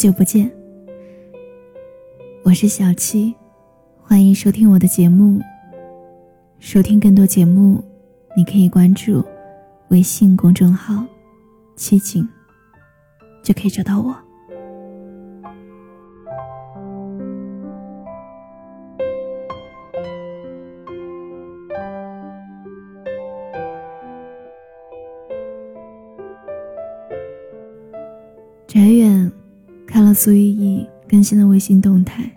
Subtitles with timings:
[0.00, 0.50] 久不见，
[2.42, 3.34] 我是小七，
[4.02, 5.38] 欢迎收听我的节目。
[6.58, 7.84] 收听更多节目，
[8.34, 9.22] 你可以关注
[9.88, 11.04] 微信公众号
[11.76, 12.26] “七景”，
[13.44, 14.16] 就可以找到我。
[28.66, 29.30] 翟远
[29.90, 32.30] 看了苏依依更新的微信动态，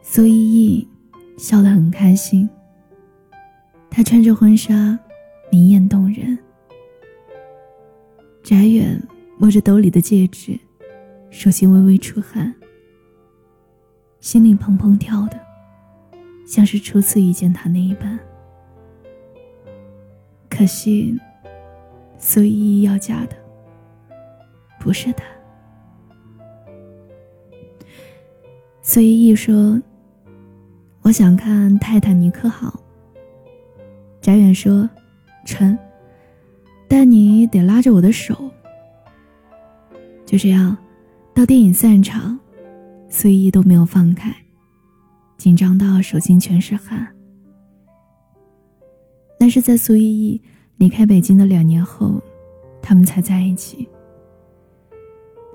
[0.00, 0.88] 苏依依
[1.36, 2.48] 笑得很开心。
[3.90, 4.98] 她穿着婚纱，
[5.52, 6.38] 明艳动人。
[8.42, 8.98] 翟远
[9.38, 10.58] 摸着兜里的戒指，
[11.28, 12.54] 手心微微出汗，
[14.20, 15.38] 心里砰砰跳的，
[16.46, 18.18] 像是初次遇见他那一般。
[20.48, 21.14] 可惜，
[22.16, 23.36] 苏依依要嫁的。
[24.80, 25.24] 不是他，
[28.82, 29.80] 所以一说，
[31.02, 32.68] 我想看《泰坦尼克号》。
[34.20, 34.88] 翟远说
[35.44, 35.78] ：“成，
[36.88, 38.34] 但你得拉着我的手。”
[40.26, 40.76] 就这样，
[41.34, 42.38] 到电影散场，
[43.08, 44.34] 苏依依都没有放开，
[45.36, 47.06] 紧张到手心全是汗。
[49.38, 50.40] 那是在苏依依
[50.78, 52.20] 离开北京的两年后，
[52.80, 53.86] 他们才在一起。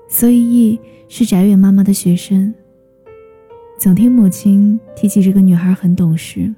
[0.08, 2.54] 苏依依是翟远妈妈的学生。
[3.78, 6.52] 总听母亲提起这个女孩很懂事，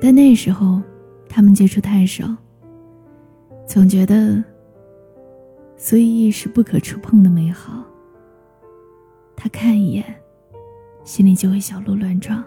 [0.00, 0.80] 但那时候
[1.28, 2.24] 他们接触太少，
[3.66, 4.42] 总觉得
[5.76, 7.84] 苏依依是不可触碰的美好。
[9.36, 10.04] 他看一眼，
[11.04, 12.42] 心里就会小鹿乱撞。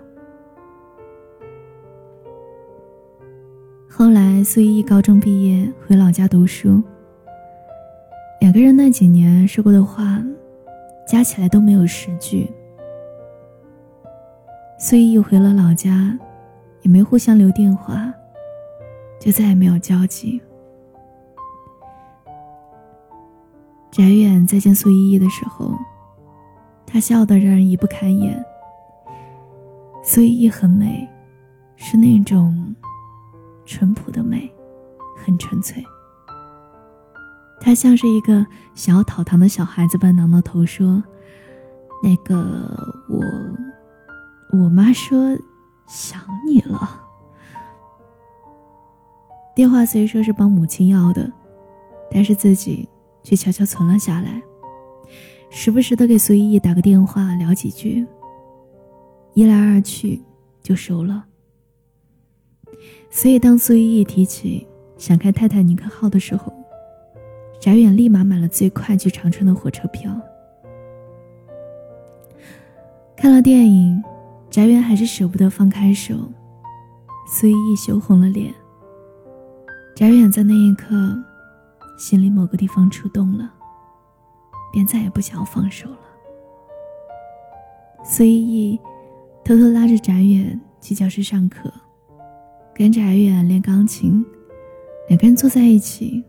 [3.88, 6.81] 后来苏依依高中毕业回老家读书。
[8.42, 10.22] 两个人那几年说过的话，
[11.08, 12.50] 加起来都没有十句。
[14.83, 16.13] 所以一回了老家，
[16.81, 18.13] 也没互相留电话，
[19.17, 20.41] 就再也没有交集。
[23.89, 25.73] 翟远再见苏依依的时候，
[26.85, 28.44] 他笑得让人移不开眼。
[30.03, 31.07] 苏依依很美，
[31.77, 32.75] 是那种
[33.65, 34.51] 淳朴的美，
[35.15, 35.81] 很纯粹。
[37.61, 38.45] 他像是一个
[38.75, 41.01] 想要讨糖的小孩子般挠挠头说
[42.03, 42.35] ：“那个
[43.07, 43.21] 我，
[44.53, 45.38] 我妈说
[45.88, 47.02] 想你了。”
[49.56, 51.31] 电话虽说是帮母亲要的，
[52.09, 52.88] 但是自己
[53.24, 54.42] 却悄悄存了下来，
[55.50, 58.06] 时不时的给苏依依打个电话聊几句。
[59.34, 60.22] 一来二去
[60.62, 61.25] 就熟了。
[63.09, 66.52] 所以当苏依依提起想开泰坦尼克号的时候，
[67.59, 70.12] 翟远立马买了最快去长春的火车票。
[73.16, 74.03] 看了电影，
[74.53, 76.14] 翟远还是舍不得放开手，
[77.25, 78.53] 苏依依羞红了脸。
[79.96, 80.96] 翟远在那一刻，
[81.97, 83.52] 心里某个地方触动了，
[84.72, 85.97] 便再也不想要放手了。
[88.06, 88.80] 苏依依
[89.44, 91.74] 偷偷拉着翟远去教室上课，
[92.75, 94.24] 跟翟远练钢琴，
[95.09, 96.24] 两个人坐在一起。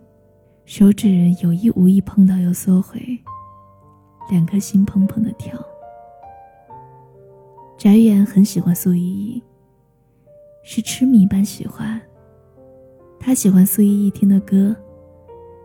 [0.64, 2.98] 手指有意无意碰到又缩回，
[4.30, 5.52] 两颗心砰砰的跳。
[7.76, 9.42] 翟远很喜欢苏依依，
[10.62, 12.00] 是痴迷般喜欢。
[13.18, 14.74] 他喜欢苏依依听的歌，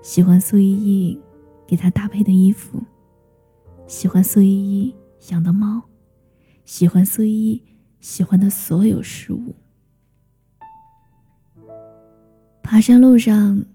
[0.02, 1.20] 喜欢苏依依
[1.68, 2.84] 给他搭配的衣服，
[3.88, 4.96] 喜欢苏依依
[5.30, 5.82] 养的猫，
[6.66, 7.64] 喜欢苏依依
[8.00, 9.56] 喜欢的所有事物。
[12.62, 13.66] 爬山路上。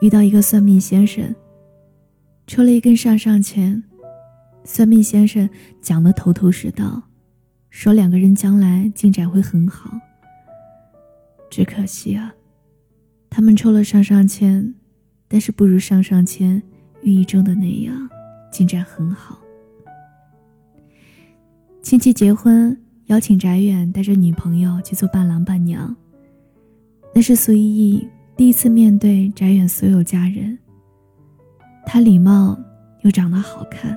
[0.00, 1.34] 遇到一个算命先生，
[2.46, 3.82] 抽了一根上上签。
[4.62, 5.50] 算命先生
[5.80, 7.02] 讲的头头是道，
[7.80, 9.88] 说两个人将来进展会很好。
[11.48, 12.34] 只可惜啊，
[13.30, 14.74] 他们抽了上上签，
[15.28, 16.60] 但是不如上上签
[17.02, 18.10] 寓意中的那样
[18.50, 19.38] 进展很好。
[21.80, 25.94] 亲戚结婚，邀请翟远带着女朋友去做伴郎伴娘，
[27.14, 28.08] 那是苏依依。
[28.36, 30.58] 第一次面对翟远所有家人，
[31.86, 32.58] 他礼貌
[33.02, 33.96] 又长得好看，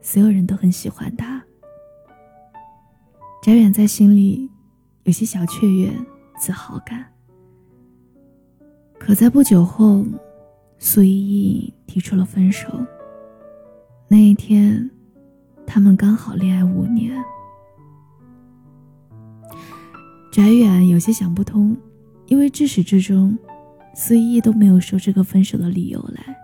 [0.00, 1.42] 所有人都很喜欢他。
[3.42, 4.50] 翟远在心里
[5.04, 5.92] 有些小雀跃、
[6.38, 7.04] 自豪感。
[8.98, 10.04] 可在不久后，
[10.78, 12.68] 苏依依提出了分手。
[14.08, 14.90] 那一天，
[15.66, 17.12] 他们刚好恋爱五年。
[20.32, 21.76] 翟远有些想不通。
[22.26, 23.38] 因为至始至终，
[23.94, 26.36] 苏依依都没有说这个分手的理由来。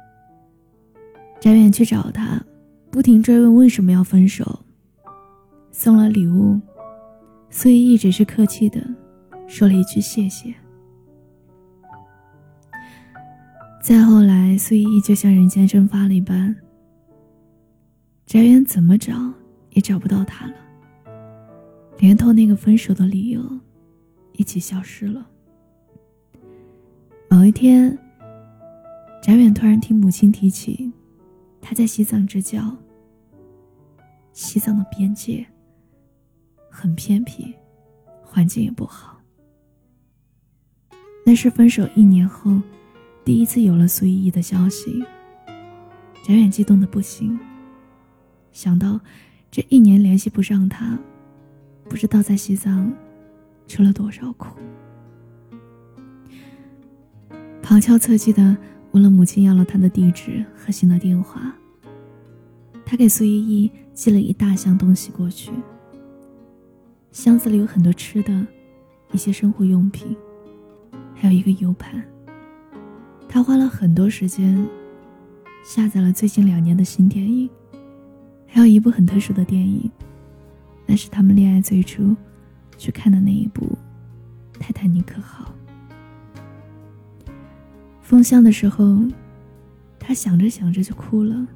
[1.42, 2.42] 翟远去找他，
[2.90, 4.60] 不停追问为什么要分手。
[5.70, 6.58] 送了礼物，
[7.56, 8.84] 苏依依只是客气的
[9.46, 10.52] 说了一句谢谢。
[13.80, 16.52] 再后来，苏依依就像人间蒸发了一般，
[18.26, 19.32] 翟远怎么找
[19.70, 20.54] 也找不到她了，
[21.98, 23.40] 连同那个分手的理由
[24.32, 25.24] 一起消失了。
[27.30, 27.96] 某一天，
[29.22, 30.92] 翟远突然听母亲提起，
[31.60, 32.76] 他在西藏支教。
[34.32, 35.46] 西藏的边界
[36.76, 37.54] 很偏僻，
[38.24, 39.20] 环境也不好。
[41.24, 42.60] 那是分手一年后，
[43.24, 45.04] 第一次有了苏依依的消息。
[46.24, 47.38] 翟远激动的不行，
[48.50, 49.00] 想到
[49.52, 50.98] 这一年联系不上他，
[51.88, 52.92] 不知道在西藏
[53.68, 54.58] 吃了多少苦。
[57.62, 58.56] 旁敲侧击的
[58.90, 61.54] 问了母亲要了他的地址和新的电话。
[62.84, 65.52] 他给苏依依寄了一大箱东西过去，
[67.14, 68.46] 箱子里有很多吃的，
[69.12, 70.16] 一些生活用品，
[71.14, 72.04] 还有一个 U 盘。
[73.28, 74.66] 他花了很多时间
[75.64, 77.48] 下载了最近两年的新电影，
[78.48, 79.88] 还有一部很特殊的电影，
[80.86, 82.16] 那是他们恋爱最初
[82.76, 83.78] 去看的那一部
[84.58, 85.54] 《泰坦尼克号》。
[88.02, 88.98] 封箱的时候，
[90.00, 91.46] 他想着想着就哭了。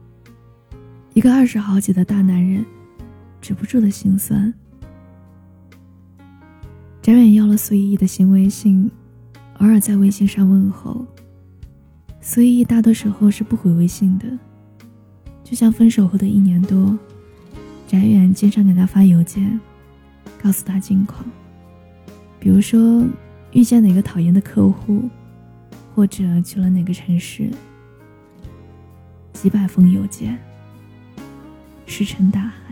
[1.14, 2.64] 一个二十好几的大男人，
[3.40, 4.54] 止不住的心酸。
[7.08, 8.90] 翟远要了苏依依的新微信，
[9.60, 11.06] 偶尔在微信上问候。
[12.20, 14.26] 苏依依大多时候是不回微信的，
[15.42, 16.98] 就像分手后的一年多，
[17.86, 19.58] 翟远经常给他发邮件，
[20.42, 21.24] 告诉他近况，
[22.38, 23.02] 比如说
[23.52, 25.08] 遇见哪个讨厌的客户。
[25.94, 27.50] 或者去了哪个城市？
[29.32, 30.38] 几百封邮件，
[31.86, 32.67] 石沉大海。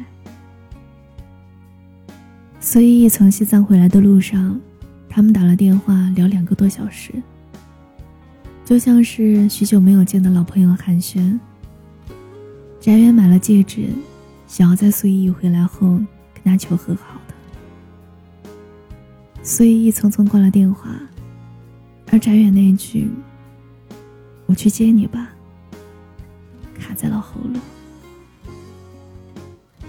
[2.67, 4.61] 所以从西藏回来的路上，
[5.09, 7.13] 他们打了电话聊两个多小时，
[8.65, 11.39] 就像是许久没有见的老朋友寒暄。
[12.81, 13.89] 翟远买了戒指，
[14.49, 15.91] 想要在苏依依回来后
[16.35, 18.51] 跟他求和好的。
[19.45, 20.91] 苏依依匆匆挂了电话。
[22.11, 23.09] 而翟远那句
[24.47, 25.31] “我去接你吧”，
[26.77, 27.61] 卡在了喉咙。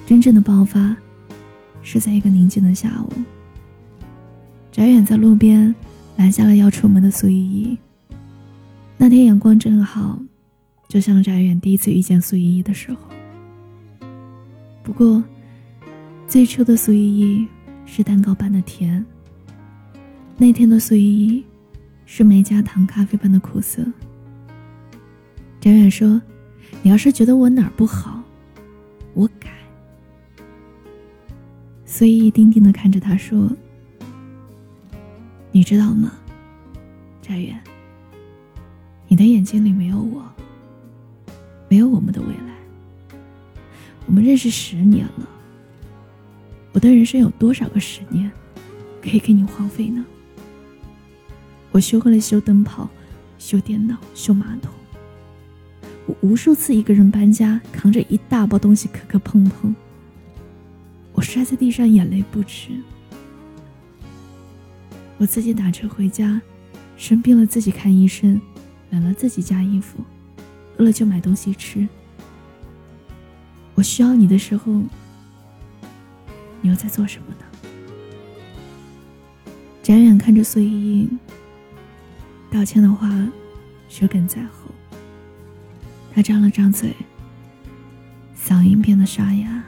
[0.06, 0.96] 真正的爆发
[1.90, 3.14] 是在一个宁静的下午，
[4.74, 5.74] 翟远在路边
[6.18, 7.78] 拦下了要出门的苏依依。
[8.98, 10.20] 那天阳光正好，
[10.90, 13.00] 就像翟远第一次遇见苏依依的时候。
[14.84, 15.24] 不过，
[16.28, 17.48] 最初的苏依依
[17.86, 19.06] 是蛋糕般的甜。
[20.36, 21.42] 那天的苏依依。
[22.10, 23.86] 是没加糖咖啡般的苦涩。
[25.60, 26.22] 翟远说
[26.82, 28.24] ：“你要是觉得我哪儿不好，
[29.14, 29.50] 我改。”
[31.90, 33.50] 所以定定的看着他说
[35.52, 36.12] ：“你知道吗，
[37.22, 37.58] 翟远？
[39.08, 40.22] 你的眼睛里没有我，
[41.70, 43.18] 没有我们的未来。
[44.06, 45.28] 我们认识十年了，
[46.74, 48.30] 我的人生有多少个十年
[49.02, 50.06] 可以给你荒废呢？”
[51.72, 52.90] 我学会了修灯泡、
[53.40, 54.72] 修电脑、修马桶。
[56.06, 59.74] 我无数次一个人搬家，扛着一大包东西磕磕碰碰。
[61.18, 62.80] 我摔在地上，眼泪不止。
[65.18, 66.40] 我自己打车回家，
[66.96, 68.40] 生病了自己看医生，
[68.92, 69.98] 冷了自己加衣服，
[70.78, 71.88] 饿了就买东西吃。
[73.74, 74.72] 我需要你的时候，
[76.62, 77.46] 你又在做什么呢？
[79.82, 81.10] 展远看着苏依依。
[82.52, 83.10] 道歉的话，
[83.90, 84.70] 舌根在后。
[86.14, 86.96] 他张了张嘴，
[88.40, 89.64] 嗓音变得沙哑。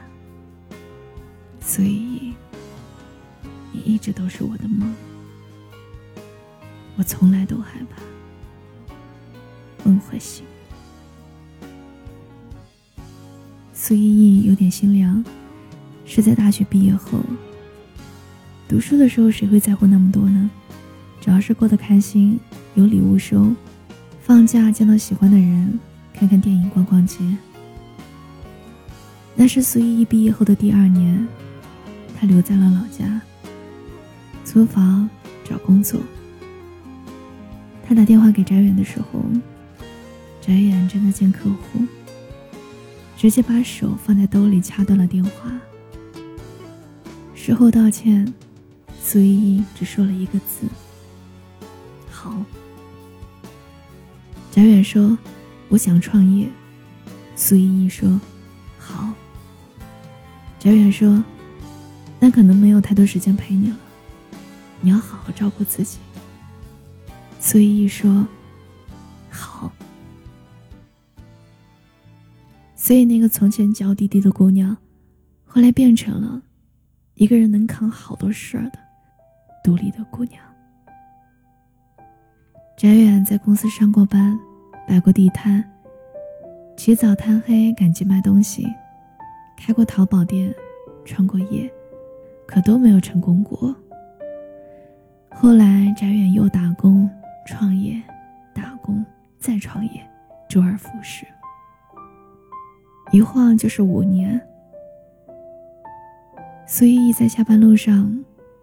[1.70, 2.34] 所以，
[3.70, 4.92] 你一直都是我的梦。
[6.96, 8.02] 我从来都害怕
[9.84, 10.44] 梦会醒。
[13.72, 15.24] 苏依依有点心凉，
[16.04, 17.20] 是在大学毕业后。
[18.68, 20.50] 读书的时候，谁会在乎那么多呢？
[21.20, 22.36] 主要是过得开心。
[22.74, 23.54] 有礼物收，
[24.20, 25.78] 放假见到喜欢的人，
[26.12, 27.20] 看看电影，逛逛街。
[29.36, 31.28] 那是苏依依毕业后的第二年，
[32.20, 33.18] 他留在了老家，
[34.44, 35.08] 租房
[35.42, 35.98] 找工作。
[37.88, 39.24] 他打电话给翟远的时候，
[40.42, 41.80] 翟远正在见客户，
[43.16, 45.50] 直接把手放在兜里掐断了电话。
[47.34, 48.30] 事后道歉，
[49.02, 50.66] 苏依依只说了一个字：
[52.10, 52.36] 好。
[54.50, 55.16] 翟远说
[55.70, 56.46] ：“我想创业。”
[57.34, 58.20] 苏依依说
[58.78, 59.08] ：“好。”
[60.60, 61.24] 翟远说
[62.20, 63.76] ：“但可能没有太多时间陪你了，
[64.80, 65.98] 你要好好照顾自己。”
[67.40, 68.26] 苏依依说
[69.30, 69.72] ：“好。”
[72.76, 74.76] 所以，那个从前娇滴滴的姑娘，
[75.44, 76.42] 后来变成了
[77.14, 78.78] 一个人能扛好多事儿的
[79.62, 80.42] 独立的姑娘。
[82.76, 84.38] 翟远在公司上过班，
[84.88, 85.62] 摆过地摊，
[86.76, 88.66] 起早贪黑赶集卖东西，
[89.56, 90.52] 开过淘宝店，
[91.04, 91.70] 创过业，
[92.50, 93.72] 可都没有成功过。
[95.30, 97.08] 后来，翟远又打工、
[97.46, 98.02] 创业，
[98.52, 99.06] 打工
[99.38, 100.04] 再创业，
[100.48, 101.24] 周而复始，
[103.12, 104.40] 一晃就是五年。
[106.66, 108.12] 苏依依在下班路上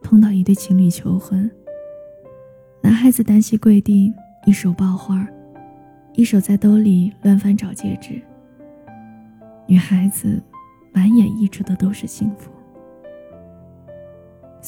[0.04, 1.50] 碰到一对情侣求婚。
[2.82, 4.14] 男孩子单膝跪地，
[4.46, 5.26] 一手抱花，
[6.12, 8.22] 一手在兜里乱翻找戒指。
[9.66, 10.44] 女孩子
[10.92, 12.52] 满眼溢出的都是幸福。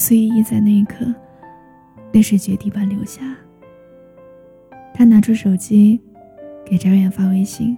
[0.02, 1.14] 苏依依在那一刻，
[2.14, 3.36] 泪水决堤般流下。
[4.94, 6.02] 她拿出手机，
[6.66, 7.78] 给翟远发微信：“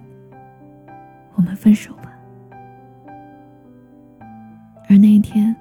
[1.34, 2.16] 我们分手吧。”
[4.88, 5.54] 而那一天，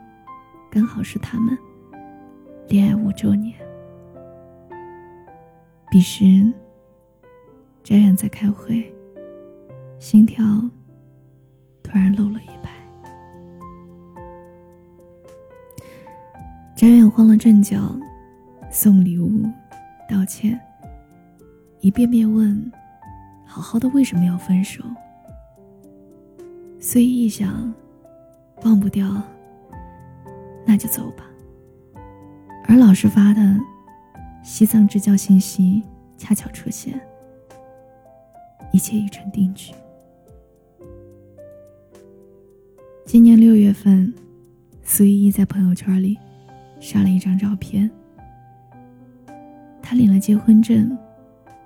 [0.70, 1.58] 刚好是他们
[2.68, 3.56] 恋爱五周年。
[5.90, 6.54] 彼时，
[7.84, 8.86] 翟远在开会，
[9.98, 10.46] 心跳
[11.82, 12.61] 突然漏了一。
[16.82, 17.96] 翟远慌了阵脚，
[18.72, 19.44] 送礼物，
[20.10, 20.60] 道歉，
[21.80, 22.72] 一遍遍问
[23.46, 24.84] ：“好好的为什么要分手？”
[26.82, 27.72] 虽一想，
[28.64, 29.22] 忘不掉，
[30.66, 31.24] 那就走吧。
[32.64, 33.60] 而老师发的。
[34.42, 35.84] 西藏支教信息
[36.18, 37.00] 恰巧出现，
[38.74, 39.72] 一切已成定局。
[43.06, 44.12] 今年六月份，
[44.82, 46.18] 苏依依在朋友圈里
[46.82, 47.90] 上了一张照片，
[49.84, 50.98] 他领了结婚证，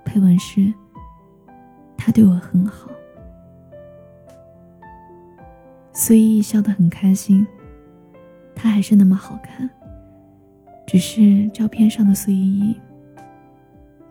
[0.04, 0.72] 配文是
[1.96, 2.90] ：“他对我很好。”
[5.94, 7.46] 苏依依笑得很开心，
[8.54, 9.68] 他还是那么好看。
[10.86, 12.76] 只是照片上的苏依依，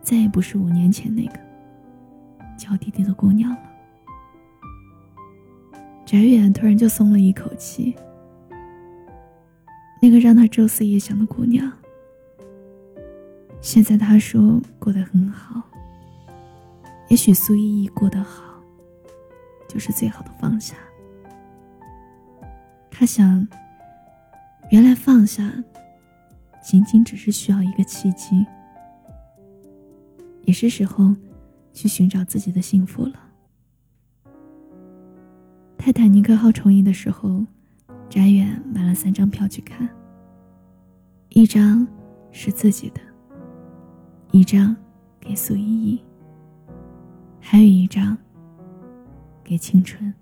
[0.02, 1.38] 再也不是五年前那个
[2.58, 3.58] 娇滴滴的姑娘了。
[6.04, 7.94] 翟远突然就松了一口气。
[10.06, 11.68] 那个让他昼思夜想的姑娘，
[13.60, 15.60] 现在他说过得很好。
[17.08, 18.62] 也许苏依依过得好，
[19.68, 20.76] 就是最好的放下。
[22.88, 23.48] 他想，
[24.70, 25.52] 原来放下。
[26.62, 28.46] 仅仅只是需要一个契机，
[30.42, 31.16] 也是时候
[31.72, 33.14] 去寻找自己的幸福了。
[35.76, 37.44] 泰坦尼克号重映的时候，
[38.08, 39.88] 翟远买了三张票去看，
[41.30, 41.86] 一张
[42.30, 43.00] 是自己的，
[44.30, 44.74] 一张
[45.20, 46.02] 给苏依依，
[47.40, 48.16] 还有一张
[49.44, 50.12] 给青春。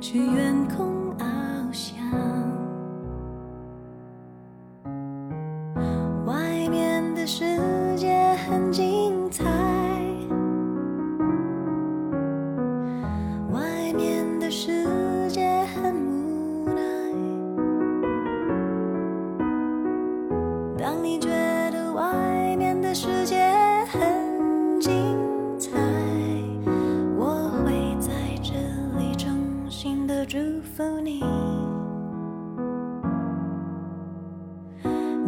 [0.00, 0.95] 去远空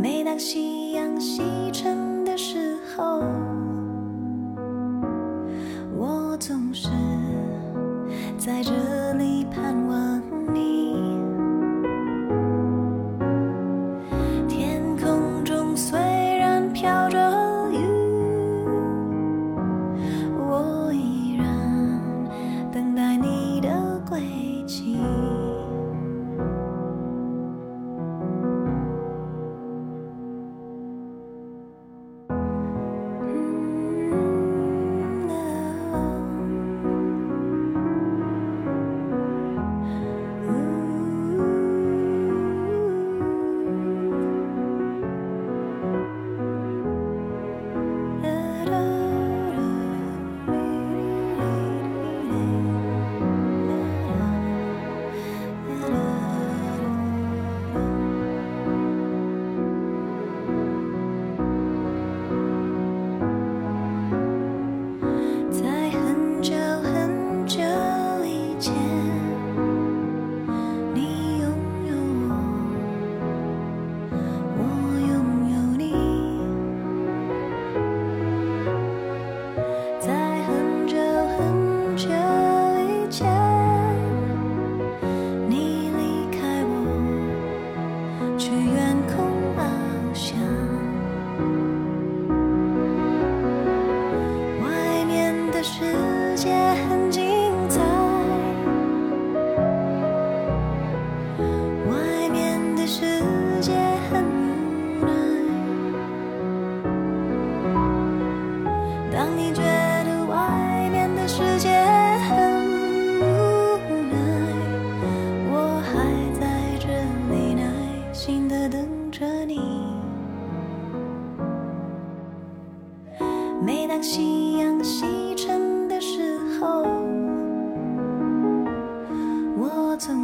[0.01, 3.21] 每当夕阳西沉的时候，
[5.97, 6.89] 我总是
[8.39, 8.73] 在这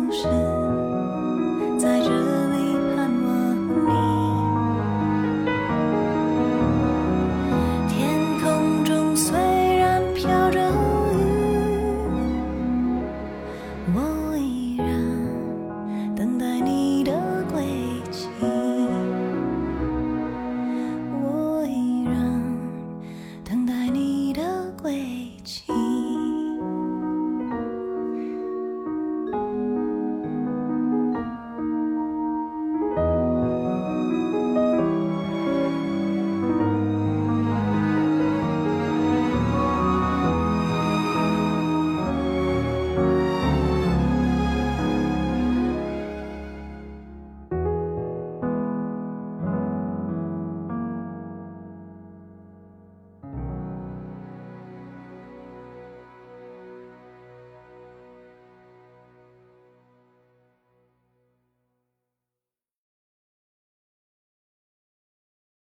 [0.06, 0.63] 不。